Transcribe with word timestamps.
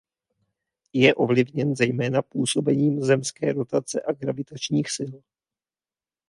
Je 0.93 1.15
ovlivněn 1.15 1.75
zejména 1.75 2.21
působením 2.21 3.01
zemské 3.03 3.53
rotace 3.53 4.01
a 4.01 4.13
gravitačních 4.13 4.91
sil. 4.97 5.13